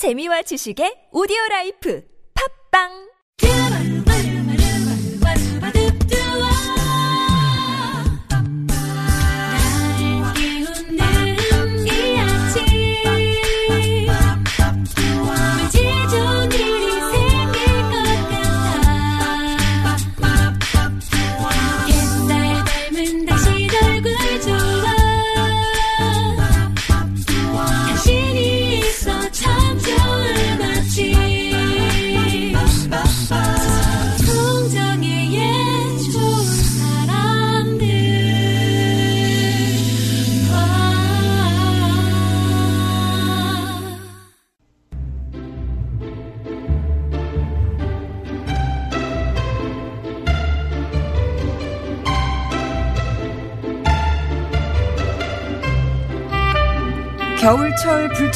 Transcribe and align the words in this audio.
재미와 0.00 0.40
지식의 0.48 1.12
오디오 1.12 1.36
라이프. 1.50 2.00
팝빵 2.32 3.09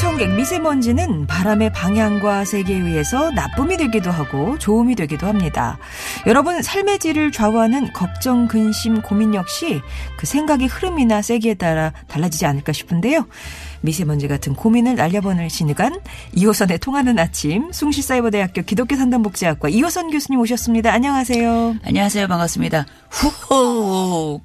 청객 0.04 0.34
미세먼지는 0.34 1.26
바람의 1.26 1.72
방향과 1.72 2.44
세기에 2.44 2.76
의해서 2.76 3.30
나쁨이 3.30 3.78
되기도 3.78 4.10
하고 4.10 4.58
좋음이 4.58 4.96
되기도 4.96 5.26
합니다. 5.26 5.78
여러분 6.26 6.60
삶의 6.60 6.98
질을 6.98 7.32
좌우하는 7.32 7.90
걱정, 7.94 8.46
근심, 8.46 9.00
고민 9.00 9.34
역시 9.34 9.80
그 10.18 10.26
생각의 10.26 10.68
흐름이나 10.68 11.22
세기에 11.22 11.54
따라 11.54 11.94
달라지지 12.06 12.44
않을까 12.44 12.72
싶은데요. 12.72 13.26
미세먼지 13.80 14.28
같은 14.28 14.54
고민을 14.54 14.96
날려보낼 14.96 15.48
시간 15.48 15.98
이호선의 16.34 16.80
통하는 16.80 17.18
아침 17.18 17.72
숭실사이버대학교 17.72 18.60
기독교 18.60 18.96
상담복지학과 18.96 19.70
이호선 19.70 20.10
교수님 20.10 20.38
오셨습니다. 20.38 20.92
안녕하세요. 20.92 21.76
안녕하세요. 21.82 22.28
반갑습니다. 22.28 22.84
후호 23.08 24.42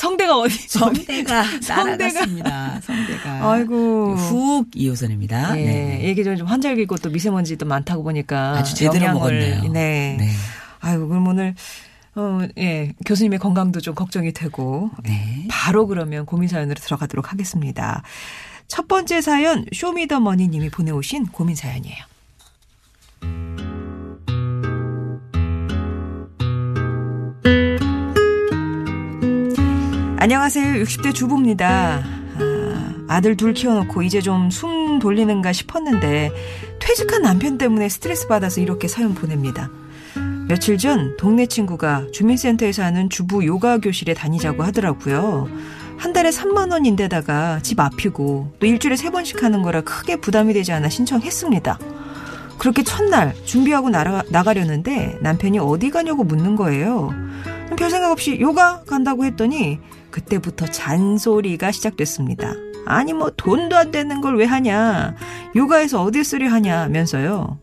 성대가 0.00 0.38
어디? 0.38 0.56
성대가 0.66 1.42
성대가. 1.60 1.74
따라갔습니다. 1.74 2.80
성대가. 2.80 3.52
아이고. 3.52 4.14
훅 4.16 4.68
이호선입니다. 4.74 5.52
네. 5.54 5.64
네. 5.64 6.04
얘기 6.04 6.24
좀 6.24 6.46
환절기고 6.46 6.96
또 6.96 7.10
미세먼지도 7.10 7.66
많다고 7.66 8.02
보니까 8.02 8.56
아주 8.58 8.74
제대로 8.74 9.04
영향을- 9.06 9.12
먹었네요. 9.12 9.62
네. 9.72 10.16
네. 10.18 10.28
아유, 10.80 11.06
그럼 11.06 11.26
오늘 11.28 11.54
어, 12.14 12.40
예, 12.56 12.92
교수님의 13.04 13.38
건강도 13.38 13.80
좀 13.80 13.94
걱정이 13.94 14.32
되고 14.32 14.90
네. 15.04 15.46
바로 15.50 15.86
그러면 15.86 16.24
고민 16.24 16.48
사연으로 16.48 16.80
들어가도록 16.80 17.30
하겠습니다. 17.32 18.02
첫 18.68 18.88
번째 18.88 19.20
사연 19.20 19.66
쇼미더머니 19.74 20.48
님이 20.48 20.70
보내오신 20.70 21.26
고민 21.26 21.54
사연이에요. 21.56 22.04
안녕하세요. 30.22 30.82
60대 30.82 31.14
주부입니다. 31.14 32.02
아, 32.38 32.94
아들 33.08 33.38
둘 33.38 33.54
키워놓고 33.54 34.02
이제 34.02 34.20
좀 34.20 34.50
숨 34.50 34.98
돌리는가 34.98 35.50
싶었는데 35.54 36.30
퇴직한 36.78 37.22
남편 37.22 37.56
때문에 37.56 37.88
스트레스 37.88 38.28
받아서 38.28 38.60
이렇게 38.60 38.86
사연 38.86 39.14
보냅니다. 39.14 39.70
며칠 40.46 40.76
전 40.76 41.16
동네 41.16 41.46
친구가 41.46 42.08
주민센터에서 42.12 42.82
하는 42.82 43.08
주부 43.08 43.46
요가 43.46 43.78
교실에 43.78 44.12
다니자고 44.12 44.62
하더라고요. 44.62 45.48
한 45.96 46.12
달에 46.12 46.28
3만 46.28 46.70
원인데다가 46.70 47.60
집 47.62 47.80
앞이고 47.80 48.56
또 48.60 48.66
일주일에 48.66 48.96
세 48.96 49.08
번씩 49.08 49.42
하는 49.42 49.62
거라 49.62 49.80
크게 49.80 50.16
부담이 50.16 50.52
되지 50.52 50.72
않아 50.72 50.90
신청했습니다. 50.90 51.78
그렇게 52.58 52.82
첫날 52.82 53.34
준비하고 53.46 53.88
나가, 53.88 54.22
나가려는데 54.28 55.16
남편이 55.22 55.58
어디 55.60 55.88
가냐고 55.90 56.24
묻는 56.24 56.56
거예요. 56.56 57.10
별 57.78 57.88
생각 57.88 58.10
없이 58.10 58.38
요가 58.38 58.82
간다고 58.82 59.24
했더니 59.24 59.78
그때부터 60.10 60.66
잔소리가 60.66 61.72
시작됐습니다. 61.72 62.52
아니 62.86 63.12
뭐 63.12 63.30
돈도 63.36 63.76
안 63.76 63.90
되는 63.90 64.20
걸 64.20 64.36
왜 64.36 64.44
하냐. 64.46 65.14
요가에서 65.54 66.02
어디 66.02 66.24
쓰려 66.24 66.50
하냐면서요. 66.50 67.58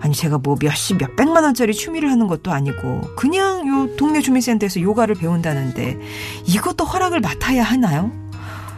아니 0.00 0.14
제가 0.14 0.38
뭐 0.38 0.56
몇십 0.60 0.98
몇백만 0.98 1.44
원짜리 1.44 1.74
취미를 1.74 2.10
하는 2.10 2.26
것도 2.26 2.52
아니고 2.52 3.02
그냥 3.16 3.66
요 3.68 3.96
동네 3.96 4.20
주민센터에서 4.20 4.80
요가를 4.80 5.14
배운다는데 5.14 5.98
이것도 6.46 6.84
허락을 6.84 7.20
맡아야 7.20 7.62
하나요? 7.62 8.10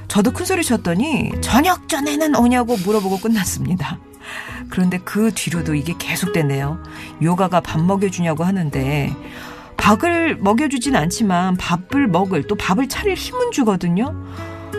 저도 0.09 0.33
큰소리 0.33 0.63
쳤더니 0.63 1.33
저녁 1.41 1.89
전에는 1.89 2.37
오냐고 2.37 2.77
물어보고 2.77 3.19
끝났습니다. 3.19 3.99
그런데 4.71 4.99
그 4.99 5.33
뒤로도 5.35 5.75
이게 5.75 5.95
계속되네요. 5.99 6.83
요가가 7.23 7.61
밥 7.61 7.81
먹여주냐고 7.81 8.45
하는데 8.45 9.15
밥을 9.77 10.37
먹여주진 10.37 10.97
않지만 10.97 11.57
밥을 11.57 12.09
먹을 12.09 12.47
또 12.47 12.55
밥을 12.55 12.89
차릴 12.89 13.15
힘은 13.15 13.51
주거든요. 13.51 14.15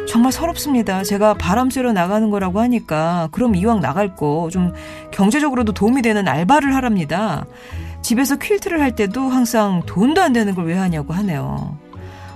정말 0.07 0.31
서럽습니다. 0.31 1.03
제가 1.03 1.33
바람 1.35 1.69
쐬러 1.69 1.91
나가는 1.91 2.29
거라고 2.29 2.59
하니까 2.61 3.27
그럼 3.31 3.55
이왕 3.55 3.79
나갈 3.81 4.15
거 4.15 4.49
좀 4.51 4.73
경제적으로도 5.11 5.73
도움이 5.73 6.01
되는 6.01 6.27
알바를 6.27 6.75
하랍니다. 6.75 7.45
집에서 8.01 8.35
퀼트를 8.37 8.81
할 8.81 8.95
때도 8.95 9.29
항상 9.29 9.81
돈도 9.85 10.21
안 10.21 10.31
되는 10.33 10.53
걸 10.55 10.65
왜 10.65 10.75
하냐고 10.77 11.13
하네요. 11.13 11.77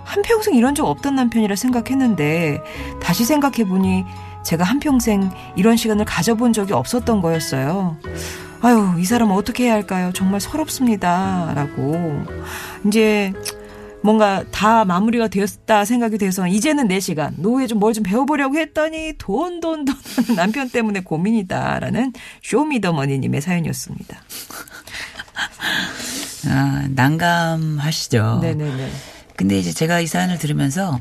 한평생 0.03 0.55
이런 0.55 0.73
적 0.73 0.85
없던 0.87 1.15
남편이라 1.15 1.55
생각했는데 1.55 2.59
다시 2.99 3.25
생각해보니 3.25 4.03
제가 4.43 4.63
한평생 4.63 5.29
이런 5.55 5.77
시간을 5.77 6.05
가져본 6.05 6.53
적이 6.53 6.73
없었던 6.73 7.21
거였어요. 7.21 7.97
아유, 8.61 8.95
이 8.99 9.05
사람 9.05 9.31
어떻게 9.31 9.65
해야 9.65 9.73
할까요? 9.73 10.11
정말 10.13 10.39
서럽습니다. 10.41 11.53
라고. 11.55 12.25
이제 12.85 13.33
뭔가 14.01 14.43
다 14.51 14.85
마무리가 14.85 15.27
되었다 15.27 15.83
생각이 15.85 16.17
돼서 16.17 16.47
이제는 16.47 16.87
내 16.87 16.99
시간 17.01 17.33
노후에 17.37 17.67
좀 17.67 17.79
뭘 17.79 17.93
좀 17.93 18.03
배워보려고 18.03 18.57
했더니 18.57 19.13
돈 19.17 19.59
돈 19.59 19.83
돈 19.85 19.95
남편 20.35 20.69
때문에 20.69 21.01
고민이다라는 21.01 22.13
쇼미더머니님의 22.43 23.41
사연이었습니다. 23.41 24.17
아, 26.47 26.87
난감하시죠. 26.95 28.39
네네네. 28.41 28.89
근데 29.39 29.57
이제 29.57 29.71
제가 29.71 30.01
이 30.01 30.05
사연을 30.05 30.37
들으면서 30.37 30.99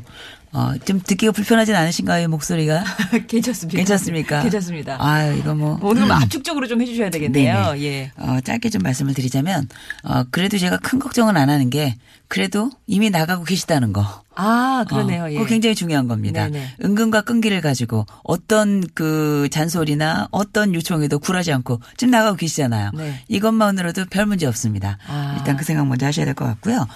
어, 0.52 0.72
좀 0.84 1.00
듣기가 1.04 1.32
불편하진 1.32 1.74
않으신가요, 1.74 2.28
목소리가? 2.28 2.84
괜찮습니다. 3.26 3.76
괜찮습니까? 3.76 4.42
괜찮습니다. 4.42 4.96
아, 5.00 5.26
이거 5.26 5.54
뭐. 5.56 5.78
오늘은 5.82 6.08
압축적으로 6.10 6.68
좀 6.68 6.80
해주셔야 6.80 7.10
되겠네요. 7.10 7.72
네네. 7.72 7.82
예. 7.82 8.12
어, 8.16 8.38
짧게 8.42 8.70
좀 8.70 8.80
말씀을 8.82 9.12
드리자면, 9.12 9.68
어, 10.04 10.22
그래도 10.30 10.56
제가 10.56 10.78
큰 10.78 11.00
걱정은 11.00 11.36
안 11.36 11.50
하는 11.50 11.68
게, 11.68 11.96
그래도 12.28 12.70
이미 12.86 13.10
나가고 13.10 13.42
계시다는 13.44 13.92
거. 13.92 14.22
아 14.36 14.84
그러네요. 14.88 15.24
어, 15.24 15.30
예. 15.30 15.34
그거 15.34 15.46
굉장히 15.46 15.74
중요한 15.74 16.06
겁니다. 16.06 16.44
네네. 16.48 16.74
은근과 16.84 17.22
끈기를 17.22 17.60
가지고 17.60 18.06
어떤 18.22 18.86
그 18.94 19.48
잔소리나 19.50 20.28
어떤 20.30 20.74
요청에도 20.74 21.18
굴하지 21.18 21.52
않고 21.52 21.80
지금 21.96 22.12
나가고 22.12 22.36
계시잖아요. 22.36 22.92
네. 22.94 23.20
이것만으로도 23.28 24.04
별 24.10 24.26
문제 24.26 24.46
없습니다. 24.46 24.96
아. 25.08 25.34
일단 25.38 25.56
그 25.56 25.64
생각 25.64 25.88
먼저 25.88 26.06
하셔야 26.06 26.24
될 26.24 26.34
것 26.34 26.44
같고요. 26.44 26.86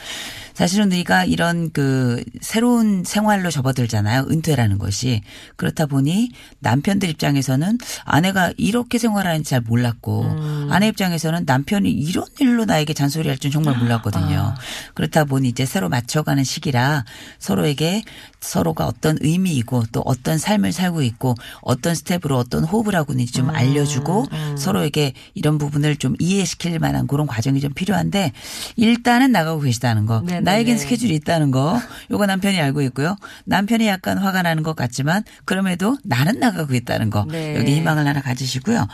사실은 0.54 0.92
우리가 0.92 1.24
이런 1.24 1.70
그 1.72 2.22
새로운 2.40 3.04
생활로 3.04 3.50
접어들잖아요. 3.50 4.26
은퇴라는 4.30 4.78
것이. 4.78 5.22
그렇다 5.56 5.86
보니 5.86 6.30
남편들 6.60 7.08
입장에서는 7.08 7.78
아내가 8.04 8.52
이렇게 8.56 8.98
생활하는지 8.98 9.50
잘 9.50 9.60
몰랐고 9.60 10.22
음. 10.22 10.68
아내 10.70 10.88
입장에서는 10.88 11.44
남편이 11.46 11.90
이런 11.90 12.26
일로 12.40 12.64
나에게 12.64 12.94
잔소리할 12.94 13.38
줄 13.38 13.50
정말 13.50 13.76
몰랐거든요. 13.76 14.38
아. 14.38 14.54
그렇다 14.94 15.24
보니 15.24 15.48
이제 15.48 15.66
서로 15.66 15.88
맞춰가는 15.88 16.44
시기라 16.44 17.04
서로에게 17.38 18.02
서로가 18.40 18.86
어떤 18.86 19.18
의미이고 19.20 19.84
또 19.92 20.02
어떤 20.04 20.38
삶을 20.38 20.72
살고 20.72 21.02
있고 21.02 21.34
어떤 21.60 21.94
스텝으로 21.94 22.36
어떤 22.36 22.64
호흡을 22.64 22.94
하고 22.94 23.12
있는지 23.12 23.32
좀 23.32 23.50
알려주고 23.50 24.26
서로에게 24.58 25.12
이런 25.34 25.58
부분을 25.58 25.96
좀 25.96 26.14
이해시킬 26.18 26.78
만한 26.78 27.06
그런 27.06 27.26
과정이 27.26 27.60
좀 27.60 27.72
필요한데 27.72 28.32
일단은 28.76 29.32
나가고 29.32 29.60
계시다는 29.60 30.06
거. 30.06 30.20
네네네. 30.20 30.41
나에겐 30.42 30.78
스케줄이 30.78 31.14
있다는 31.14 31.50
거. 31.50 31.80
요거 32.10 32.26
남편이 32.26 32.60
알고 32.60 32.82
있고요. 32.82 33.16
남편이 33.44 33.86
약간 33.86 34.18
화가 34.18 34.42
나는 34.42 34.62
것 34.62 34.74
같지만 34.76 35.22
그럼에도 35.44 35.96
나는 36.04 36.38
나가고 36.40 36.74
있다는 36.74 37.10
거. 37.10 37.26
네. 37.30 37.56
여기 37.56 37.74
희망을 37.76 38.06
하나 38.06 38.20
가지시고요. 38.20 38.86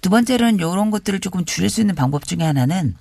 두 0.00 0.10
번째로는 0.10 0.56
이런 0.56 0.90
것들을 0.90 1.20
조금 1.20 1.44
줄일 1.44 1.70
수 1.70 1.80
있는 1.80 1.94
방법 1.94 2.26
중에 2.26 2.38
하나는 2.42 2.94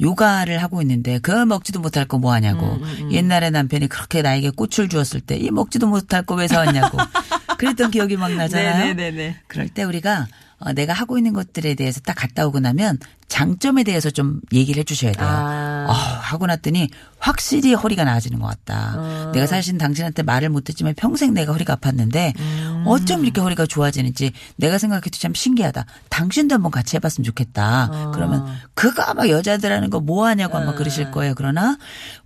요가를 0.00 0.62
하고 0.62 0.80
있는데 0.82 1.18
그걸 1.18 1.46
먹지도 1.46 1.80
못할 1.80 2.04
거 2.06 2.18
뭐 2.18 2.32
하냐고. 2.32 2.66
음, 2.74 3.12
옛날에 3.12 3.50
남편이 3.50 3.88
그렇게 3.88 4.20
나에게 4.22 4.50
꽃을 4.50 4.88
주었을 4.88 5.20
때 5.20 5.36
이 5.36 5.50
먹지도 5.50 5.86
못할 5.86 6.22
거 6.22 6.34
왜 6.34 6.48
사왔냐고. 6.48 6.98
그랬던 7.58 7.90
기억이 7.90 8.16
막 8.16 8.32
나잖아요. 8.32 8.94
네네네네. 8.94 9.36
그럴 9.46 9.68
때 9.68 9.84
우리가 9.84 10.26
어, 10.58 10.72
내가 10.72 10.92
하고 10.92 11.16
있는 11.18 11.32
것들에 11.32 11.74
대해서 11.74 12.00
딱 12.00 12.14
갔다 12.14 12.46
오고 12.46 12.60
나면 12.60 12.98
장점에 13.30 13.84
대해서 13.84 14.10
좀 14.10 14.40
얘기를 14.52 14.80
해주셔야 14.80 15.12
돼요. 15.12 15.26
아. 15.26 15.86
어, 15.88 15.92
하고 15.92 16.46
났더니 16.46 16.88
확실히 17.18 17.74
허리가 17.74 18.04
나아지는 18.04 18.38
것 18.40 18.48
같다. 18.48 18.94
어. 18.96 19.30
내가 19.32 19.46
사실 19.46 19.78
당신한테 19.78 20.22
말을 20.22 20.48
못했지만 20.50 20.94
평생 20.96 21.32
내가 21.32 21.52
허리가 21.52 21.76
아팠는데 21.76 22.38
음. 22.38 22.84
어쩜 22.86 23.24
이렇게 23.24 23.40
허리가 23.40 23.66
좋아지는지 23.66 24.32
내가 24.56 24.78
생각해도 24.78 25.10
참 25.18 25.32
신기하다. 25.32 25.86
당신도 26.08 26.54
한번 26.56 26.70
같이 26.72 26.96
해봤으면 26.96 27.24
좋겠다. 27.24 27.88
어. 27.92 28.10
그러면 28.12 28.46
그거 28.74 29.02
아마 29.02 29.28
여자들 29.28 29.72
하는 29.72 29.88
거 29.88 30.00
뭐 30.00 30.26
하냐고 30.26 30.56
아마 30.56 30.74
그러실 30.74 31.10
거예요. 31.10 31.34
그러나 31.36 31.76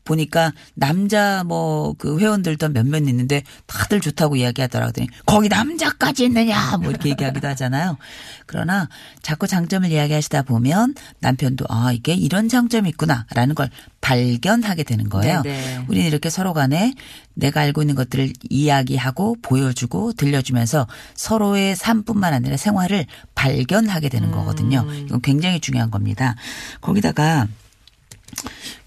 보니까 0.05 0.53
남자 0.75 1.43
뭐 1.45 1.95
그 1.99 2.19
회원들도 2.19 2.69
몇몇 2.71 2.99
있는데 3.09 3.43
다들 3.67 4.01
좋다고 4.01 4.37
이야기하더라고요. 4.37 5.07
거기 5.27 5.49
남자까지 5.49 6.25
있느냐 6.25 6.77
뭐 6.79 6.91
이렇게 6.91 7.11
얘기하기도 7.11 7.47
하잖아요. 7.49 7.99
그러나 8.47 8.89
자꾸 9.23 9.47
장점을 9.47 9.91
이야기하시다 9.91 10.43
보면 10.43 10.94
남편도 11.21 11.67
아 11.69 11.93
이게 11.93 12.15
이런 12.15 12.49
장점이 12.49 12.89
있구나라는 12.91 13.55
걸 13.55 13.71
발견하게 14.01 14.83
되는 14.83 15.09
거예요. 15.09 15.43
네네. 15.43 15.87
우리는 15.89 16.07
이렇게 16.07 16.31
서로 16.31 16.53
간에 16.53 16.95
내가 17.35 17.61
알고 17.61 17.83
있는 17.83 17.95
것들을 17.95 18.33
이야기하고 18.51 19.37
보여주고 19.43 20.13
들려주면서 20.13 20.87
서로의 21.15 21.77
삶뿐만 21.77 22.33
아니라 22.35 22.57
생활을 22.57 23.07
발견하게 23.35 24.09
되는 24.09 24.31
거거든요. 24.31 24.87
이건 25.07 25.21
굉장히 25.21 25.61
중요한 25.61 25.91
겁니다. 25.91 26.37
거기다가 26.81 27.49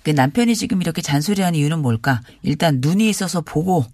그 0.03 0.11
남편이 0.11 0.55
지금 0.55 0.81
이렇게 0.81 1.01
잔소리하는 1.01 1.59
이유는 1.59 1.79
뭘까? 1.79 2.21
일단 2.41 2.79
눈이 2.81 3.09
있어서 3.09 3.41
보고 3.41 3.85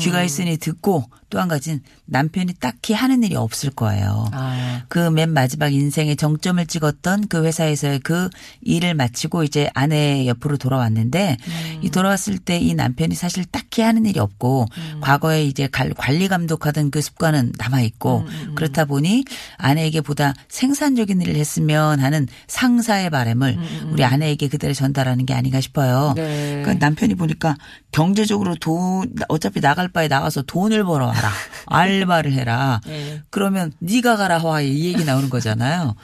귀가 0.00 0.22
있으니 0.22 0.56
듣고 0.56 1.04
또 1.30 1.38
한 1.38 1.46
가지는 1.46 1.80
남편이 2.06 2.54
딱히 2.58 2.94
하는 2.94 3.22
일이 3.22 3.36
없을 3.36 3.68
거예요. 3.70 4.28
아. 4.32 4.82
그맨 4.88 5.30
마지막 5.34 5.74
인생의 5.74 6.16
정점을 6.16 6.64
찍었던 6.66 7.28
그 7.28 7.44
회사에서의 7.44 7.98
그 8.00 8.30
일을 8.62 8.94
마치고 8.94 9.42
이제 9.44 9.68
아내 9.74 10.26
옆으로 10.26 10.56
돌아왔는데 10.56 11.36
이 11.82 11.90
돌아왔을 11.90 12.38
때 12.38 12.58
이 12.58 12.74
남편이 12.74 13.14
사실 13.14 13.44
딱히 13.44 13.82
하는 13.82 14.06
일이 14.06 14.18
없고 14.18 14.66
과거에 15.02 15.44
이제 15.44 15.66
갈- 15.66 15.92
관리 15.92 16.28
감독하던 16.28 16.90
그 16.90 17.02
습관은 17.02 17.52
남아 17.58 17.82
있고 17.82 18.24
그렇다 18.54 18.86
보니 18.86 19.24
아내에게 19.58 20.00
보다 20.00 20.32
생산적인 20.48 21.20
일을 21.20 21.36
했으면 21.36 22.00
하는 22.00 22.26
상사의 22.46 23.10
바람을 23.10 23.58
우리 23.92 24.02
아내에게 24.02 24.48
그대로 24.48 24.72
전달하는 24.72 25.26
게 25.26 25.34
아닌가 25.34 25.60
싶어요. 25.60 26.14
네. 26.16 26.62
그러니까 26.64 26.86
남편이 26.86 27.16
보니까 27.16 27.56
경제적으로 27.92 28.54
돈 28.56 29.14
어차피 29.28 29.57
나갈 29.60 29.88
바에 29.88 30.08
나가서 30.08 30.42
돈을 30.42 30.84
벌어와라 30.84 31.30
알바를 31.66 32.32
해라. 32.32 32.80
네. 32.86 33.22
그러면 33.30 33.72
네가 33.78 34.16
가라 34.16 34.38
하와이 34.38 34.72
이 34.72 34.86
얘기 34.86 35.04
나오는 35.04 35.28
거잖아요. 35.30 35.94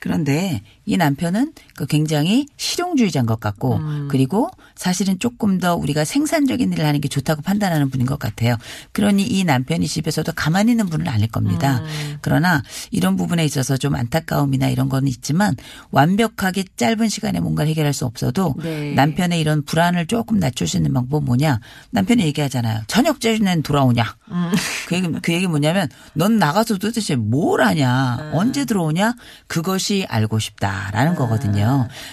그런데 0.00 0.62
이 0.86 0.96
남편은 0.96 1.52
그 1.80 1.86
굉장히 1.86 2.46
실용주의자인 2.58 3.24
것 3.24 3.40
같고 3.40 3.80
그리고 4.08 4.50
사실은 4.76 5.18
조금 5.18 5.58
더 5.58 5.74
우리가 5.76 6.04
생산적인 6.04 6.74
일을 6.74 6.84
하는 6.84 7.00
게 7.00 7.08
좋다고 7.08 7.40
판단하는 7.40 7.88
분인 7.88 8.06
것 8.06 8.18
같아요. 8.18 8.56
그러니 8.92 9.22
이 9.22 9.44
남편이 9.44 9.88
집에서도 9.88 10.30
가만히 10.36 10.72
있는 10.72 10.90
분은 10.90 11.08
아닐 11.08 11.26
겁니다. 11.28 11.82
그러나 12.20 12.62
이런 12.90 13.16
부분에 13.16 13.46
있어서 13.46 13.78
좀 13.78 13.94
안타까움이나 13.94 14.68
이런 14.68 14.90
거는 14.90 15.08
있지만 15.08 15.56
완벽하게 15.90 16.64
짧은 16.76 17.08
시간에 17.08 17.40
뭔가를 17.40 17.70
해결할 17.70 17.94
수 17.94 18.04
없어도 18.04 18.56
네. 18.62 18.92
남편의 18.92 19.40
이런 19.40 19.64
불안을 19.64 20.06
조금 20.06 20.38
낮출 20.38 20.68
수 20.68 20.76
있는 20.76 20.92
방법 20.92 21.22
은 21.22 21.24
뭐냐? 21.24 21.60
남편이 21.92 22.22
얘기하잖아요. 22.24 22.82
저녁 22.88 23.22
전엔 23.22 23.62
돌아오냐? 23.62 24.04
그 24.86 24.96
얘기 24.96 25.08
그 25.22 25.32
얘기 25.32 25.46
뭐냐면 25.46 25.88
넌 26.12 26.38
나가서 26.38 26.76
도대체 26.76 27.16
뭘 27.16 27.62
하냐? 27.62 28.32
언제 28.34 28.66
들어오냐? 28.66 29.14
그것이 29.46 30.04
알고 30.10 30.38
싶다라는 30.38 31.14
거거든요. 31.14 31.69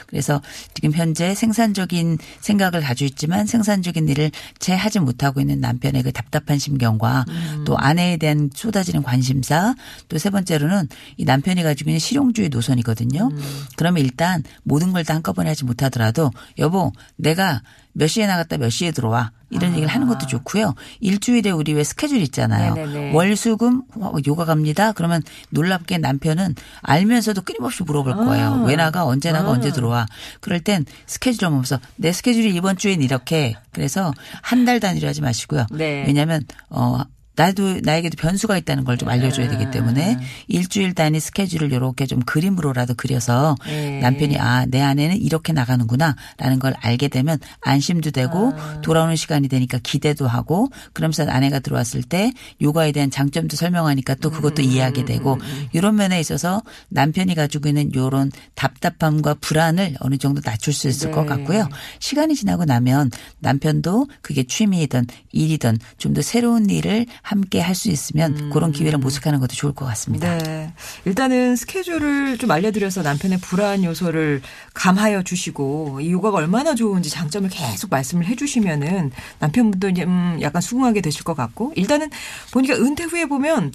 그래서 0.07 0.41
지금 0.73 0.91
현재 0.93 1.33
생산적인 1.33 2.17
생각을 2.41 2.81
가지고 2.81 3.07
있지만 3.07 3.45
생산적인 3.45 4.07
일을 4.09 4.31
채 4.59 4.73
하지 4.75 4.99
못하고 4.99 5.41
있는 5.41 5.59
남편의 5.61 6.03
그 6.03 6.11
답답한 6.11 6.59
심경과 6.59 7.25
또 7.65 7.77
아내에 7.77 8.17
대한 8.17 8.49
쏟아지는 8.53 9.01
관심사 9.03 9.73
또 10.09 10.17
세 10.17 10.29
번째로는 10.29 10.89
이 11.17 11.25
남편이 11.25 11.63
가지고 11.63 11.89
있는 11.91 11.99
실용주의 11.99 12.49
노선이거든요. 12.49 13.29
그러면 13.77 14.03
일단 14.03 14.43
모든 14.63 14.91
걸 14.91 15.07
다 15.07 15.13
한꺼번에 15.15 15.47
하지 15.49 15.63
못하더라도 15.63 16.31
여보 16.57 16.91
내가 17.15 17.61
몇 17.93 18.07
시에 18.07 18.27
나갔다 18.27 18.57
몇 18.57 18.69
시에 18.69 18.91
들어와 18.91 19.31
이런 19.49 19.71
얘기를 19.71 19.87
하는 19.87 20.07
것도 20.07 20.27
좋고요. 20.27 20.75
일주일에 20.99 21.51
우리 21.51 21.73
왜 21.73 21.83
스케줄 21.83 22.19
있잖아요. 22.21 22.75
월수금 23.13 23.81
요가 24.27 24.45
갑니다. 24.45 24.91
그러면 24.91 25.21
놀랍게 25.51 25.97
남편은 25.99 26.55
알면서도 26.81 27.41
끊임없이 27.43 27.83
물어볼 27.83 28.13
거예요. 28.15 28.63
왜 28.67 28.75
나가 28.75 29.05
언제 29.05 29.31
나가 29.31 29.49
언제 29.49 29.71
들어와. 29.71 30.05
그럴 30.41 30.59
땐 30.59 30.85
스케줄을 31.05 31.49
보면서 31.49 31.79
내 31.95 32.11
스케줄이 32.11 32.53
이번 32.53 32.77
주엔 32.77 33.01
이렇게 33.01 33.55
그래서 33.71 34.13
한 34.41 34.65
달 34.65 34.79
단위로 34.81 35.07
하지 35.07 35.21
마시고요. 35.21 35.65
네. 35.71 36.03
왜냐하면 36.05 36.41
어 36.69 36.99
나도 37.37 37.79
나에게도 37.83 38.17
변수가 38.17 38.57
있다는 38.57 38.83
걸 38.83 38.97
좀 38.97 39.09
알려줘야 39.09 39.47
되기 39.47 39.69
때문에 39.69 40.17
일주일 40.47 40.95
단위 40.95 41.19
스케줄을 41.19 41.71
이렇게 41.71 42.07
좀 42.07 42.19
그림으로라도 42.21 42.95
그려서 42.95 43.55
네. 43.67 43.99
남편이 43.99 44.37
아 44.39 44.65
내 44.67 44.81
아내는 44.81 45.17
이렇게 45.21 45.53
나가는구나라는 45.53 46.59
걸 46.59 46.73
알게 46.81 47.07
되면 47.09 47.37
안심도 47.61 48.09
되고 48.11 48.53
돌아오는 48.81 49.15
시간이 49.15 49.47
되니까 49.49 49.77
기대도 49.83 50.27
하고 50.27 50.67
그러면서 50.93 51.23
아내가 51.29 51.59
들어왔을 51.59 52.01
때 52.03 52.31
요가에 52.61 52.91
대한 52.91 53.11
장점도 53.11 53.55
설명하니까 53.55 54.15
또 54.15 54.31
그것도 54.31 54.63
이해하게 54.63 55.05
되고 55.05 55.37
이런 55.73 55.95
면에 55.95 56.19
있어서 56.19 56.63
남편이 56.89 57.35
가지고 57.35 57.69
있는 57.69 57.93
요런 57.93 58.31
답답함과 58.55 59.35
불안을 59.35 59.95
어느 59.99 60.17
정도 60.17 60.41
낮출 60.41 60.73
수 60.73 60.87
있을 60.87 61.11
것 61.11 61.21
네. 61.21 61.27
같고요. 61.27 61.69
시간이 61.99 62.35
지나고 62.35 62.65
나면 62.65 63.11
남편도 63.39 64.07
그게 64.21 64.43
취미이든 64.43 65.05
일이든 65.31 65.77
좀 65.99 66.13
더 66.17 66.21
새로운 66.23 66.67
일을 66.69 67.05
함께 67.27 67.59
할 67.59 67.77
수 67.77 67.89
있으면 67.89 68.49
그런 68.49 68.71
기회를 68.71 68.97
모색하는 68.97 69.39
것도 69.39 69.53
좋을 69.53 69.73
것 69.73 69.85
같습니다. 69.85 70.35
네. 70.39 70.73
일단은 71.05 71.55
스케줄을 71.55 72.37
좀 72.39 72.49
알려드려서 72.49 73.03
남편의 73.03 73.39
불안 73.39 73.83
요소를 73.83 74.41
감하여 74.73 75.21
주시고 75.21 75.99
이 76.01 76.11
요가가 76.11 76.37
얼마나 76.37 76.73
좋은지 76.73 77.09
장점을 77.11 77.47
계속 77.49 77.91
말씀을 77.91 78.25
해주시면은 78.25 79.11
남편분도 79.39 79.89
음 80.03 80.39
약간 80.41 80.61
수긍하게 80.61 81.01
되실 81.01 81.23
것 81.23 81.35
같고 81.35 81.73
일단은 81.75 82.09
보니까 82.51 82.75
은퇴 82.75 83.03
후에 83.03 83.25
보면 83.25 83.71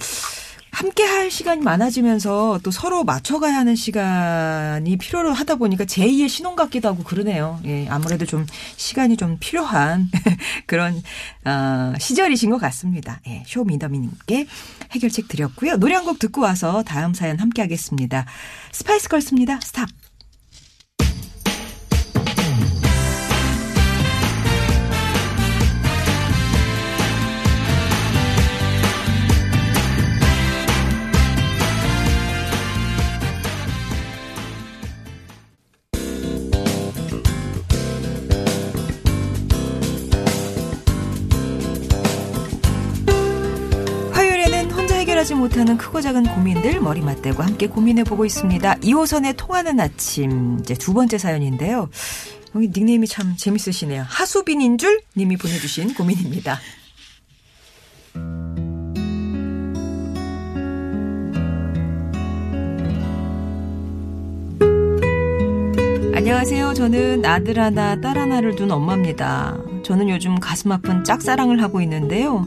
함께 0.72 1.04
할 1.04 1.30
시간이 1.30 1.60
많아지면서 1.62 2.58
또 2.62 2.70
서로 2.70 3.04
맞춰가야 3.04 3.54
하는 3.54 3.76
시간이 3.76 4.96
필요로 4.96 5.32
하다 5.32 5.56
보니까 5.56 5.84
제2의 5.84 6.28
신혼 6.30 6.56
같기도 6.56 6.88
하고 6.88 7.04
그러네요. 7.04 7.60
예, 7.66 7.86
아무래도 7.88 8.24
좀 8.24 8.46
시간이 8.76 9.16
좀 9.18 9.36
필요한 9.38 10.10
그런 10.66 11.00
어, 11.44 11.92
시절이신 12.00 12.50
것 12.50 12.58
같습니다. 12.58 13.20
예, 13.28 13.44
쇼미더미님께 13.46 14.46
해결책 14.92 15.28
드렸고요. 15.28 15.76
노래 15.76 15.94
한 15.94 16.02
곡 16.02 16.18
듣고 16.18 16.40
와서 16.40 16.82
다음 16.82 17.14
사연 17.14 17.38
함께 17.38 17.62
하겠습니다. 17.62 18.24
스파이스 18.72 19.08
걸스입니다. 19.08 19.60
스탑. 19.62 20.01
못하는 45.62 45.76
크고 45.76 46.00
작은 46.00 46.24
고민들 46.24 46.80
머리 46.80 47.00
맞대고 47.00 47.42
함께 47.42 47.68
고민해 47.68 48.04
보고 48.04 48.24
있습니다. 48.24 48.76
2호선의 48.76 49.36
통하는 49.36 49.78
아침 49.78 50.58
이제 50.60 50.74
두 50.74 50.92
번째 50.92 51.18
사연인데요. 51.18 51.88
여기 52.54 52.68
닉네임이 52.68 53.06
참 53.06 53.36
재밌으시네요. 53.36 54.04
하수빈인 54.08 54.78
줄 54.78 55.00
님이 55.16 55.36
보내주신 55.36 55.94
고민입니다. 55.94 56.58
안녕하세요. 66.14 66.74
저는 66.74 67.24
아들 67.24 67.58
하나, 67.58 68.00
딸 68.00 68.18
하나를 68.18 68.56
둔 68.56 68.70
엄마입니다. 68.72 69.56
저는 69.84 70.08
요즘 70.08 70.38
가슴 70.40 70.72
아픈 70.72 71.04
짝사랑을 71.04 71.62
하고 71.62 71.80
있는데요. 71.80 72.46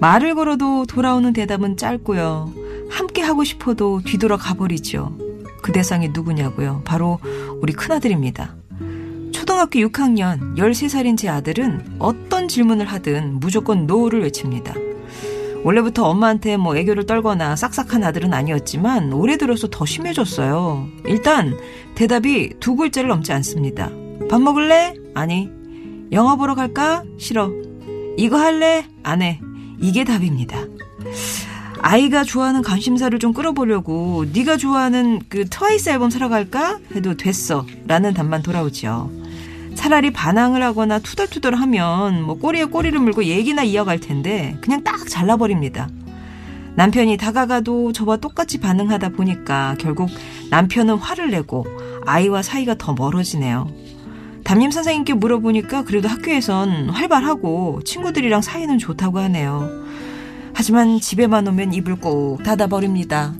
말을 0.00 0.34
걸어도 0.34 0.84
돌아오는 0.86 1.32
대답은 1.32 1.76
짧고요. 1.76 2.52
함께 2.90 3.22
하고 3.22 3.44
싶어도 3.44 4.00
뒤돌아 4.04 4.36
가버리죠. 4.36 5.16
그 5.62 5.72
대상이 5.72 6.08
누구냐고요. 6.08 6.82
바로 6.84 7.18
우리 7.60 7.72
큰아들입니다. 7.72 8.54
초등학교 9.32 9.80
6학년 9.80 10.56
13살인 10.56 11.16
제 11.16 11.28
아들은 11.28 11.96
어떤 11.98 12.48
질문을 12.48 12.86
하든 12.86 13.40
무조건 13.40 13.86
no를 13.86 14.22
외칩니다. 14.22 14.74
원래부터 15.64 16.06
엄마한테 16.06 16.58
뭐 16.58 16.76
애교를 16.76 17.06
떨거나 17.06 17.56
싹싹한 17.56 18.04
아들은 18.04 18.34
아니었지만 18.34 19.12
올해 19.14 19.38
들어서 19.38 19.68
더 19.70 19.86
심해졌어요. 19.86 20.86
일단 21.06 21.56
대답이 21.94 22.54
두 22.60 22.76
글자를 22.76 23.08
넘지 23.08 23.32
않습니다. 23.32 23.90
밥 24.28 24.40
먹을래? 24.40 24.94
아니. 25.14 25.50
영화 26.12 26.36
보러 26.36 26.54
갈까? 26.54 27.02
싫어. 27.18 27.50
이거 28.18 28.36
할래? 28.36 28.86
안 29.02 29.22
해. 29.22 29.40
이게 29.84 30.02
답입니다. 30.02 30.64
아이가 31.78 32.24
좋아하는 32.24 32.62
관심사를 32.62 33.18
좀 33.18 33.34
끌어보려고 33.34 34.24
네가 34.32 34.56
좋아하는 34.56 35.20
그 35.28 35.44
트와이스 35.44 35.90
앨범 35.90 36.08
사러 36.08 36.30
갈까? 36.30 36.78
해도 36.94 37.18
됐어. 37.18 37.66
라는 37.86 38.14
답만 38.14 38.42
돌아오죠. 38.42 39.12
차라리 39.74 40.10
반항을 40.10 40.62
하거나 40.62 41.00
투덜투덜 41.00 41.54
하면 41.56 42.22
뭐 42.22 42.38
꼬리에 42.38 42.64
꼬리를 42.64 42.98
물고 42.98 43.24
얘기나 43.24 43.62
이어갈 43.62 44.00
텐데 44.00 44.56
그냥 44.62 44.82
딱 44.82 45.06
잘라버립니다. 45.06 45.90
남편이 46.76 47.18
다가가도 47.18 47.92
저와 47.92 48.16
똑같이 48.16 48.60
반응하다 48.60 49.10
보니까 49.10 49.76
결국 49.78 50.08
남편은 50.48 50.94
화를 50.94 51.30
내고 51.30 51.66
아이와 52.06 52.40
사이가 52.40 52.76
더 52.76 52.94
멀어지네요. 52.94 53.83
담임 54.44 54.70
선생님께 54.70 55.14
물어보니까 55.14 55.84
그래도 55.84 56.08
학교에선 56.08 56.90
활발하고 56.90 57.80
친구들이랑 57.84 58.42
사이는 58.42 58.78
좋다고 58.78 59.18
하네요. 59.20 59.68
하지만 60.52 61.00
집에만 61.00 61.48
오면 61.48 61.72
입을 61.72 61.96
꾹 61.96 62.42
닫아버립니다. 62.42 63.34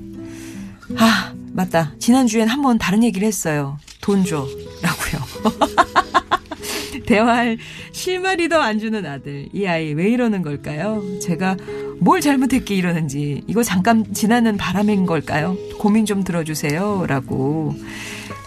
아, 0.96 1.32
맞다. 1.52 1.92
지난주엔 1.98 2.48
한 2.48 2.62
번 2.62 2.78
다른 2.78 3.04
얘기를 3.04 3.26
했어요. 3.28 3.78
돈 4.00 4.24
줘. 4.24 4.46
라고요. 4.82 5.54
대화할 7.06 7.58
실마리도 7.92 8.60
안 8.60 8.78
주는 8.78 9.04
아들. 9.04 9.48
이 9.52 9.66
아이 9.66 9.92
왜 9.92 10.08
이러는 10.10 10.42
걸까요? 10.42 11.02
제가 11.20 11.56
뭘 12.00 12.20
잘못했기 12.22 12.74
이러는지. 12.74 13.42
이거 13.46 13.62
잠깐 13.62 14.04
지나는 14.14 14.56
바람인 14.56 15.04
걸까요? 15.06 15.56
고민 15.78 16.06
좀 16.06 16.24
들어주세요. 16.24 17.04
라고. 17.06 17.74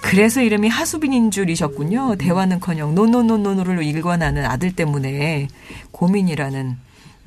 그래서 0.09 0.41
이름이 0.41 0.69
하수빈인 0.69 1.31
줄이셨군요. 1.31 2.15
대화는커녕 2.15 2.95
노노노노노를 2.95 3.83
일관하는 3.83 4.45
아들 4.45 4.73
때문에 4.75 5.47
고민이라는 5.91 6.77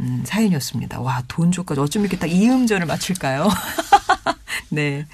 음, 0.01 0.23
사연이었습니다. 0.25 1.01
와, 1.01 1.23
돈 1.29 1.53
줘까지 1.53 1.81
어쩜 1.81 2.03
이렇게 2.03 2.17
딱 2.17 2.27
이 2.31 2.49
음절을 2.49 2.87
맞출까요? 2.87 3.49
네. 4.71 5.05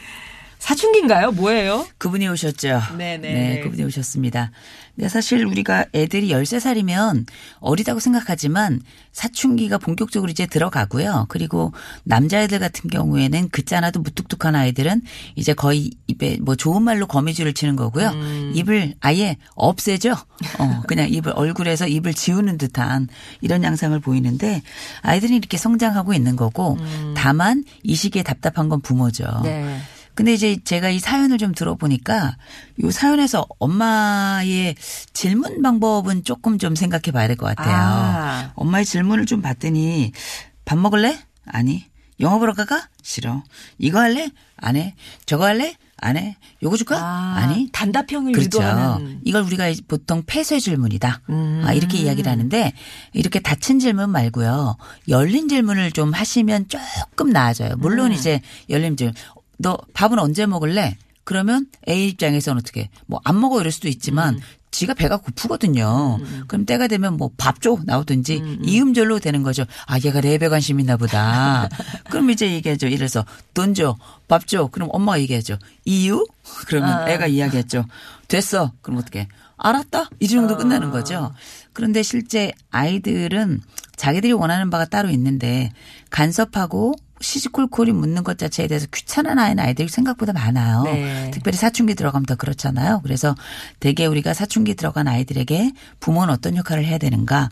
사춘기인가요? 0.67 1.31
뭐예요? 1.31 1.87
그분이 1.97 2.27
오셨죠. 2.27 2.83
네네. 2.99 3.19
네, 3.19 3.61
그분이 3.61 3.85
오셨습니다. 3.85 4.51
근데 4.97 5.09
사실 5.09 5.47
우리가 5.47 5.85
애들이 5.95 6.31
13살이면 6.31 7.27
어리다고 7.61 8.01
생각하지만 8.01 8.81
사춘기가 9.13 9.79
본격적으로 9.79 10.29
이제 10.29 10.47
들어가고요. 10.47 11.27
그리고 11.29 11.73
남자애들 12.03 12.59
같은 12.59 12.91
경우에는 12.91 13.51
그잖아도 13.51 14.01
무뚝뚝한 14.01 14.57
아이들은 14.57 15.03
이제 15.37 15.55
거의 15.55 15.93
입에 16.09 16.39
뭐 16.43 16.57
좋은 16.57 16.83
말로 16.83 17.07
거미줄을 17.07 17.53
치는 17.53 17.77
거고요. 17.77 18.09
음. 18.09 18.53
입을 18.57 18.95
아예 18.99 19.37
없애죠. 19.55 20.17
어, 20.59 20.83
그냥 20.89 21.09
입을 21.09 21.33
얼굴에서 21.37 21.87
입을 21.87 22.13
지우는 22.13 22.59
듯한 22.59 23.07
이런 23.41 23.63
양상을 23.63 23.97
보이는데 24.01 24.63
아이들이 25.03 25.37
이렇게 25.37 25.59
성장하고 25.59 26.13
있는 26.13 26.35
거고 26.35 26.77
다만 27.15 27.63
이 27.85 27.95
시기에 27.95 28.25
답답한 28.25 28.69
건 28.69 28.81
부모죠. 28.81 29.25
음. 29.25 29.43
네. 29.45 29.81
근데 30.17 30.33
이제 30.35 30.57
제가 30.65 30.89
이 30.89 30.99
사연을 30.99 31.39
좀 31.39 31.53
들어보니까 31.55 32.37
요 32.83 32.91
사연에서 32.91 33.47
엄마의 33.59 34.75
질문 35.13 35.63
방법은 35.63 36.25
조금 36.25 36.59
좀 36.59 36.75
생각해 36.75 37.13
봐야 37.13 37.29
될 37.29 37.37
것 37.37 37.55
같아요. 37.55 37.77
아. 37.77 38.53
엄마의 38.57 38.85
질문을 38.87 39.27
좀 39.27 39.43
봤더니 39.43 40.13
밥 40.65 40.79
먹을래? 40.79 41.19
아니. 41.45 41.85
영화 42.19 42.39
보러 42.39 42.55
갈까? 42.55 42.89
싫어. 43.03 43.43
이거 43.79 44.01
할래? 44.01 44.31
안 44.57 44.75
해. 44.77 44.95
저거 45.27 45.45
할래? 45.45 45.75
안 45.99 46.17
해. 46.17 46.37
요거 46.63 46.77
줄까? 46.79 46.97
아, 46.99 47.47
니 47.55 47.69
단답형을 47.73 48.33
그렇죠. 48.33 48.47
유도하는. 48.59 49.21
이걸 49.25 49.43
우리가 49.43 49.65
보통 49.87 50.23
폐쇄 50.27 50.59
질문이다. 50.59 51.21
음. 51.29 51.63
아, 51.65 51.75
이렇게 51.75 51.99
이야기를 51.99 52.31
하는데 52.33 52.73
이렇게 53.13 53.41
닫힌 53.41 53.79
질문 53.79 54.11
말고요. 54.11 54.79
열린 55.09 55.49
질문을 55.49 55.93
좀 55.93 56.13
하시면 56.15 56.69
조금 56.69 57.31
나아져요. 57.31 57.75
물론 57.79 58.09
음. 58.09 58.13
이제 58.13 58.41
열린 58.71 58.97
질문. 58.97 59.15
너 59.59 59.79
밥은 59.95 60.19
언제 60.19 60.47
먹을래? 60.47 60.97
그러면 61.25 61.67
A 61.89 62.09
입장에서는 62.09 62.61
어떻게 62.61 62.89
뭐 63.07 63.21
안 63.25 63.41
먹어 63.41 63.61
이럴 63.61 63.73
수도 63.73 63.89
있지만 63.89 64.35
음. 64.35 64.41
지가 64.71 64.93
배가 64.95 65.17
고프거든요. 65.17 66.19
그럼 66.49 66.67
때가 66.67 66.87
되면 66.87 67.17
뭐 67.17 67.31
밥 67.39 67.61
줘 67.63 67.79
나오든지 67.85 68.37
음, 68.37 68.59
이음절로 68.63 69.19
되는 69.21 69.43
거죠. 69.43 69.65
아 69.87 69.97
얘가 70.05 70.21
랩에 70.21 70.51
관심 70.51 70.79
있나 70.81 70.97
보다. 70.99 71.69
그럼 72.11 72.31
이제 72.31 72.53
얘기하죠. 72.53 72.87
이래서 72.87 73.25
돈 73.55 73.73
줘, 73.75 73.97
밥 74.29 74.47
줘. 74.47 74.67
그럼 74.69 74.89
엄마가 74.93 75.19
얘기하죠. 75.21 75.59
이유? 75.87 76.27
그러면 76.69 76.91
아. 76.91 77.09
애가 77.11 77.27
이야기했죠. 77.27 77.87
됐어. 78.29 78.73
그럼 78.83 78.99
어떻게? 79.01 79.27
알았다. 79.57 80.11
이 80.21 80.29
정도 80.29 80.55
아. 80.55 80.57
끝나는 80.59 80.91
거죠. 80.91 81.33
그런데 81.73 82.03
실제 82.03 82.53
아이들은 82.71 83.63
자기들이 83.97 84.33
원하는 84.35 84.69
바가 84.69 84.85
따로 84.85 85.09
있는데 85.11 85.73
간섭하고 86.11 86.95
시시콜콜이 87.21 87.93
묻는 87.93 88.23
것 88.25 88.39
자체에 88.39 88.67
대해서 88.67 88.87
귀찮은 88.95 89.39
아이는 89.39 89.63
아이들이 89.65 89.89
생각보다 89.89 90.33
많아요. 90.33 90.83
네. 90.85 91.31
특별히 91.33 91.57
사춘기 91.57 91.95
들어가면 91.95 92.27
더 92.27 92.35
그렇잖아요. 92.35 93.01
그래서 93.03 93.35
대개 93.81 94.07
우리가 94.07 94.35
사춘기 94.35 94.75
들어간 94.75 95.09
아이들에게 95.09 95.73
부모는 96.01 96.33
어떤 96.35 96.57
역할을 96.57 96.85
해야 96.85 96.99
되는가. 96.99 97.49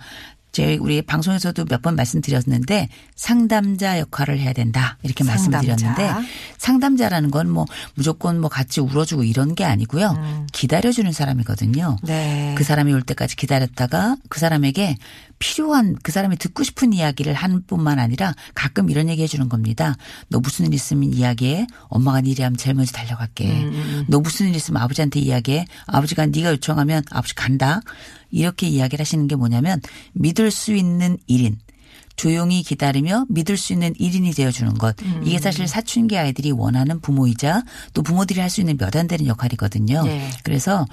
제 0.52 0.76
우리 0.80 1.02
방송에서도 1.02 1.64
몇 1.68 1.82
번 1.82 1.96
말씀드렸는데 1.96 2.88
상담자 3.16 3.98
역할을 3.98 4.38
해야 4.38 4.52
된다 4.52 4.98
이렇게 5.02 5.24
상담자. 5.24 5.50
말씀드렸는데 5.66 6.28
상담자라는 6.58 7.32
건 7.32 7.48
뭐 7.48 7.66
무조건 7.94 8.40
뭐 8.40 8.48
같이 8.48 8.80
울어주고 8.80 9.24
이런 9.24 9.56
게 9.56 9.64
아니고요 9.64 10.46
기다려주는 10.52 11.10
사람이거든요. 11.10 11.96
네. 12.04 12.54
그 12.56 12.62
사람이 12.62 12.92
올 12.92 13.02
때까지 13.02 13.34
기다렸다가 13.34 14.16
그 14.28 14.38
사람에게 14.38 14.96
필요한 15.38 15.96
그 16.02 16.12
사람이 16.12 16.36
듣고 16.36 16.62
싶은 16.62 16.92
이야기를 16.92 17.34
한 17.34 17.62
뿐만 17.66 17.98
아니라 17.98 18.34
가끔 18.54 18.90
이런 18.90 19.08
얘기 19.08 19.22
해주는 19.22 19.48
겁니다. 19.48 19.96
너 20.28 20.40
무슨 20.40 20.66
일 20.66 20.74
있으면 20.74 21.12
이야기해. 21.12 21.66
엄마가 21.88 22.20
네 22.20 22.30
일하면 22.30 22.56
제일 22.56 22.74
먼저 22.74 22.92
달려갈게. 22.92 23.70
너 24.08 24.20
무슨 24.20 24.48
일 24.48 24.56
있으면 24.56 24.82
아버지한테 24.82 25.20
이야기해. 25.20 25.66
아버지가 25.86 26.26
네가 26.26 26.50
요청하면 26.52 27.04
아버지 27.10 27.34
간다. 27.34 27.80
이렇게 28.30 28.66
이야기를 28.66 29.02
하시는 29.02 29.26
게 29.28 29.36
뭐냐면 29.36 29.80
믿을 30.12 30.50
수 30.50 30.74
있는 30.74 31.18
일인. 31.26 31.58
조용히 32.16 32.62
기다리며 32.62 33.26
믿을 33.28 33.56
수 33.56 33.72
있는 33.72 33.92
일인이 33.98 34.30
되어주는 34.32 34.74
것. 34.74 34.96
이게 35.24 35.38
사실 35.38 35.66
사춘기 35.68 36.16
아이들이 36.16 36.50
원하는 36.52 37.00
부모이자 37.00 37.62
또 37.92 38.02
부모들이 38.02 38.40
할 38.40 38.48
수 38.50 38.60
있는 38.60 38.76
몇 38.78 38.94
안 38.94 39.08
되는 39.08 39.26
역할이거든요. 39.26 40.04
네. 40.04 40.30
그래서 40.44 40.86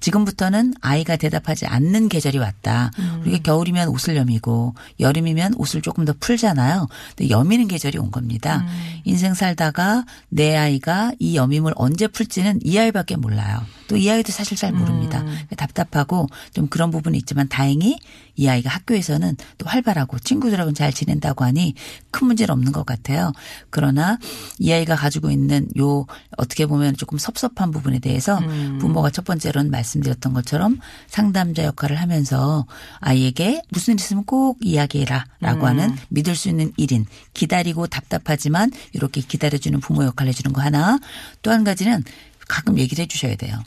지금부터는 0.00 0.74
아이가 0.82 1.16
대답하지 1.16 1.64
않는 1.66 2.08
계절이 2.10 2.36
왔다. 2.38 2.90
우리가 3.22 3.38
겨울이면 3.38 3.88
옷을 3.88 4.16
여미고 4.16 4.74
여름이면 5.00 5.54
옷을 5.56 5.80
조금 5.80 6.04
더 6.04 6.12
풀잖아요. 6.20 6.86
근데 7.16 7.30
여미는 7.30 7.68
계절이 7.68 7.96
온 7.98 8.10
겁니다. 8.10 8.66
인생 9.04 9.32
살다가 9.34 10.04
내 10.28 10.54
아이가 10.56 11.12
이 11.18 11.36
여밈을 11.36 11.72
언제 11.76 12.06
풀지는 12.08 12.60
이 12.62 12.78
아이밖에 12.78 13.16
몰라요. 13.16 13.62
또 13.88 13.96
이 13.96 14.10
아이도 14.10 14.32
사실 14.32 14.56
잘 14.56 14.72
모릅니다. 14.72 15.24
답답하고 15.56 16.26
좀 16.52 16.66
그런 16.68 16.90
부분이 16.90 17.16
있지만 17.18 17.48
다행히 17.48 17.98
이 18.34 18.48
아이가 18.48 18.68
학교에서는 18.70 19.36
또 19.58 19.66
활발하고 19.66 20.18
친구들하고 20.18 20.65
는잘 20.68 20.92
지낸다고 20.92 21.44
하니 21.44 21.74
큰 22.12 22.28
문제는 22.28 22.52
없는 22.52 22.72
것 22.72 22.86
같아요. 22.86 23.32
그러나 23.70 24.18
이 24.58 24.72
아이가 24.72 24.94
가지고 24.94 25.30
있는 25.30 25.68
요 25.78 26.06
어떻게 26.36 26.66
보면 26.66 26.96
조금 26.96 27.18
섭섭한 27.18 27.72
부분에 27.72 27.98
대해서 27.98 28.38
부모가 28.78 29.10
첫 29.10 29.24
번째로는 29.24 29.70
말씀드렸던 29.70 30.32
것처럼 30.32 30.78
상담자 31.08 31.64
역할을 31.64 31.96
하면서 31.96 32.66
아이에게 33.00 33.62
무슨 33.70 33.94
일 33.94 34.00
있으면 34.00 34.24
꼭 34.24 34.58
이야기해라 34.60 35.26
라고 35.40 35.66
하는 35.66 35.94
믿을 36.10 36.36
수 36.36 36.48
있는 36.48 36.72
일인 36.76 37.06
기다리고 37.34 37.86
답답하지만 37.88 38.70
이렇게 38.92 39.20
기다려주는 39.20 39.80
부모 39.80 40.04
역할을 40.04 40.28
해주는 40.28 40.52
거 40.52 40.62
하나 40.62 40.98
또 41.42 41.56
한 41.56 41.64
가지는 41.64 42.04
가끔 42.48 42.78
얘기를 42.78 43.02
해주셔야 43.02 43.36
돼요. 43.36 43.58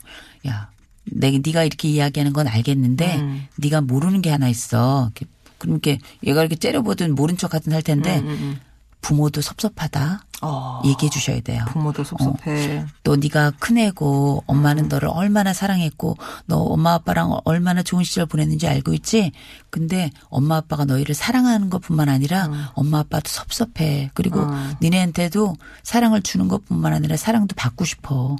야, 0.47 0.69
내 1.05 1.31
네가 1.31 1.63
이렇게 1.63 1.89
이야기하는 1.89 2.33
건 2.33 2.47
알겠는데 2.47 3.17
음. 3.17 3.47
네가 3.57 3.81
모르는 3.81 4.21
게 4.21 4.29
하나 4.29 4.47
있어. 4.47 5.11
그럼 5.59 5.75
이렇게 5.75 5.99
얘가 6.25 6.41
이렇게 6.41 6.55
째려보든 6.55 7.13
모른 7.13 7.37
척 7.37 7.53
하든 7.53 7.73
할 7.73 7.83
텐데 7.83 8.19
음, 8.19 8.59
부모도 9.01 9.41
섭섭하다. 9.41 10.25
어. 10.41 10.81
얘기해 10.85 11.09
주셔야 11.09 11.41
돼요. 11.41 11.65
부모도 11.69 12.03
섭섭해. 12.03 12.85
또 13.03 13.15
네가 13.17 13.51
큰애고 13.59 14.43
엄마는 14.47 14.87
너를 14.87 15.09
얼마나 15.11 15.51
사랑했고 15.53 16.17
너 16.45 16.57
엄마 16.57 16.93
아빠랑 16.93 17.39
얼마나 17.43 17.83
좋은 17.83 18.03
시절 18.03 18.25
보냈는지 18.25 18.67
알고 18.67 18.93
있지? 18.93 19.31
근데 19.69 20.09
엄마 20.29 20.57
아빠가 20.57 20.85
너희를 20.85 21.13
사랑하는 21.13 21.69
것뿐만 21.69 22.07
아니라 22.09 22.49
엄마 22.73 22.99
아빠도 22.99 23.29
섭섭해. 23.29 24.11
그리고 24.13 24.45
니네한테도 24.81 25.55
사랑을 25.83 26.21
주는 26.21 26.47
것뿐만 26.47 26.93
아니라 26.93 27.17
사랑도 27.17 27.55
받고 27.55 27.83
싶어. 27.85 28.35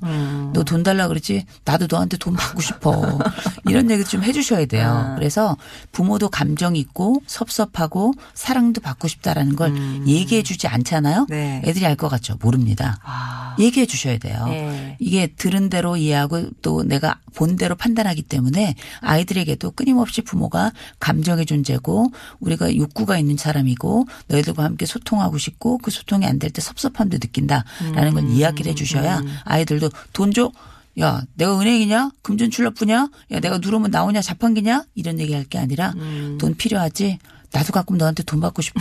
너 0.53 0.63
돈 0.63 0.84
달라 0.84 1.08
그러지? 1.08 1.46
나도 1.65 1.88
너한테 1.89 2.18
돈 2.18 2.36
받고 2.36 2.62
싶어. 2.62 3.20
이런 3.68 3.89
얘기 3.91 4.03
좀 4.06 4.24
해주셔야 4.24 4.65
돼요. 4.68 5.13
그래서 5.18 5.58
부모도 5.91 6.29
감정 6.29 6.75
있고 6.75 7.22
섭섭하고 7.27 8.13
사랑도 8.34 8.82
받고 8.82 9.08
싶다라는 9.08 9.56
걸 9.56 9.75
얘기해 10.08 10.44
주지 10.44 10.68
않잖아요. 10.68 11.25
네. 11.29 11.62
애들이 11.65 11.86
알 11.89 11.96
것 11.96 12.08
같죠? 12.10 12.38
모릅니다. 12.41 13.00
아. 13.03 13.55
얘기해 13.60 13.86
주셔야 13.86 14.17
돼요. 14.17 14.46
네. 14.48 14.96
이게 15.00 15.27
들은 15.27 15.69
대로 15.69 15.98
이해하고 15.98 16.50
또 16.62 16.84
내가 16.84 17.19
본 17.36 17.55
대로 17.58 17.75
판단하기 17.75 18.22
때문에 18.24 18.75
아이들에게도 19.01 19.72
끊임없이 19.72 20.22
부모가 20.22 20.72
감정의 21.00 21.46
존재고 21.46 22.12
우리가 22.39 22.75
욕구가 22.75 23.17
있는 23.17 23.36
사람이고 23.38 24.05
너희들과 24.27 24.63
함께 24.63 24.86
소통하고 24.86 25.38
싶고 25.38 25.77
그 25.79 25.91
소통이 25.91 26.25
안 26.25 26.39
될 26.39 26.51
때 26.51 26.62
섭섭함도 26.62 27.17
느낀다라는 27.17 28.08
음. 28.08 28.13
걸 28.13 28.29
이야기를 28.29 28.72
해 28.72 28.75
주셔야 28.75 29.22
아이들도 29.43 29.89
돈 30.13 30.31
줘? 30.31 30.51
야, 31.00 31.22
내가 31.36 31.60
은행이냐? 31.60 32.12
금전 32.24 32.50
출납부냐? 32.51 33.10
야, 33.31 33.39
내가 33.39 33.58
누르면 33.60 33.91
나오냐? 33.91 34.22
자판기냐? 34.22 34.84
이런 34.96 35.19
얘기 35.19 35.34
할 35.34 35.46
게 35.46 35.58
아니라 35.58 35.93
음. 35.98 36.38
돈 36.39 36.55
필요하지? 36.55 37.19
나도 37.51 37.74
가끔 37.74 37.98
너한테 37.98 38.24
돈 38.24 38.39
받고 38.39 38.62
싶어. 38.62 38.79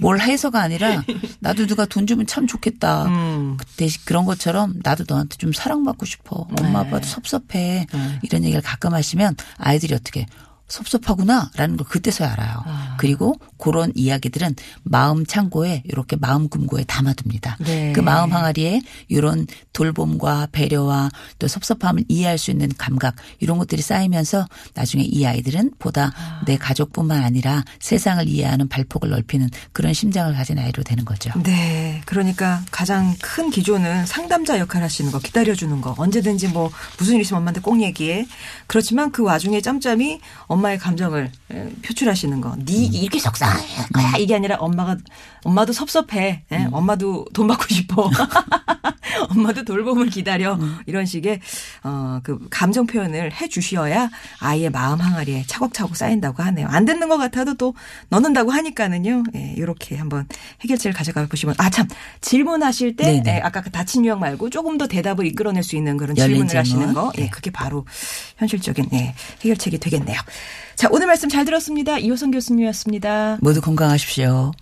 뭘 0.00 0.20
해서가 0.20 0.60
아니라 0.60 1.02
나도 1.40 1.66
누가 1.66 1.86
돈 1.86 2.06
주면 2.06 2.26
참 2.26 2.46
좋겠다. 2.46 3.04
음. 3.06 3.56
그 3.58 3.64
대신 3.76 4.02
그런 4.04 4.24
것처럼 4.26 4.74
나도 4.82 5.04
너한테 5.08 5.36
좀 5.36 5.52
사랑받고 5.52 6.04
싶어. 6.06 6.46
엄마 6.60 6.80
아빠도 6.80 7.06
섭섭해. 7.06 7.86
이런 8.22 8.44
얘기를 8.44 8.60
가끔 8.62 8.92
하시면 8.94 9.36
아이들이 9.56 9.94
어떻게 9.94 10.26
섭섭하구나 10.68 11.50
라는 11.56 11.76
걸 11.76 11.86
그때서야 11.86 12.32
알아요. 12.32 12.64
그리고 12.98 13.36
그런 13.58 13.92
이야기들은 13.94 14.54
마음 14.82 15.24
창고에 15.24 15.82
이렇게 15.86 16.16
마음 16.16 16.48
금고에 16.48 16.84
담아둡니다. 16.84 17.58
네. 17.60 17.92
그 17.92 18.00
마음 18.00 18.32
항아리에 18.32 18.82
이런 19.08 19.46
돌봄과 19.72 20.48
배려와 20.52 21.10
또 21.38 21.48
섭섭함을 21.48 22.04
이해할 22.08 22.38
수 22.38 22.50
있는 22.50 22.70
감각 22.76 23.16
이런 23.40 23.58
것들이 23.58 23.82
쌓이면서 23.82 24.46
나중에 24.74 25.02
이 25.02 25.24
아이들은 25.26 25.72
보다 25.78 26.12
내 26.46 26.56
가족뿐만 26.56 27.22
아니라 27.22 27.64
세상을 27.80 28.28
이해하는 28.28 28.68
발폭을 28.68 29.10
넓히는 29.10 29.50
그런 29.72 29.92
심장을 29.92 30.32
가진 30.34 30.58
아이로 30.58 30.82
되는 30.82 31.04
거죠. 31.04 31.30
네. 31.42 32.00
그러니까 32.04 32.62
가장 32.70 33.14
큰 33.20 33.50
기조는 33.50 34.06
상담자 34.06 34.58
역할 34.58 34.82
하시는 34.82 35.10
거, 35.10 35.18
기다려주는 35.18 35.80
거. 35.80 35.94
언제든지 35.98 36.48
뭐 36.48 36.70
무슨 36.98 37.14
일 37.14 37.20
있으면 37.22 37.38
엄마한테 37.38 37.60
꼭 37.60 37.80
얘기해. 37.82 38.26
그렇지만 38.66 39.10
그 39.10 39.22
와중에 39.22 39.60
짬짬이 39.60 40.20
엄마의 40.46 40.78
감정을 40.78 41.30
에, 41.50 41.68
표출하시는 41.82 42.40
거. 42.40 42.56
네 42.64 42.74
이렇게 43.00 43.18
속상해 43.18 43.62
거야. 43.92 44.12
이게 44.18 44.34
아니라 44.34 44.56
엄마가 44.56 44.96
엄마도 45.44 45.72
섭섭해. 45.72 46.44
예? 46.52 46.68
엄마도 46.72 47.26
돈 47.32 47.46
받고 47.46 47.64
싶어. 47.68 48.10
엄마도 49.30 49.64
돌봄을 49.64 50.08
기다려. 50.08 50.58
이런 50.86 51.04
식의 51.06 51.40
어, 51.82 52.20
그 52.22 52.38
감정 52.50 52.86
표현을 52.86 53.32
해 53.32 53.48
주셔야 53.48 54.08
아이의 54.40 54.70
마음 54.70 55.00
항아리에 55.00 55.44
차곡차곡 55.46 55.96
쌓인다고 55.96 56.42
하네요. 56.42 56.66
안 56.68 56.84
듣는 56.84 57.08
것 57.08 57.18
같아도 57.18 57.54
또 57.54 57.74
넣는다고 58.08 58.50
하니까는요. 58.50 59.24
예, 59.36 59.54
이렇게 59.56 59.96
한번 59.96 60.26
해결책을 60.62 60.94
가져가 60.94 61.26
보시면 61.26 61.54
아 61.58 61.70
참 61.74 61.88
질문하실 62.20 62.94
때. 62.96 63.20
예, 63.26 63.40
아까 63.42 63.60
그 63.60 63.70
닫힌 63.70 64.04
유형 64.04 64.20
말고 64.20 64.48
조금 64.50 64.78
더 64.78 64.86
대답을 64.86 65.26
이끌어낼 65.26 65.64
수 65.64 65.74
있는 65.76 65.96
그런 65.96 66.14
질문을 66.14 66.56
하시는 66.56 66.78
질문. 66.86 66.94
거. 66.94 67.12
예, 67.18 67.22
네. 67.22 67.30
그게 67.30 67.50
바로 67.50 67.84
현실적인 68.38 68.86
예, 68.92 69.14
해결책이 69.42 69.78
되겠네요. 69.78 70.20
자, 70.76 70.88
오늘 70.92 71.06
말씀 71.08 71.28
잘 71.28 71.44
들었습니다. 71.44 71.98
이호선 71.98 72.30
교수님이었습니다. 72.30 73.38
모두 73.40 73.60
건강하십시오. 73.60 74.52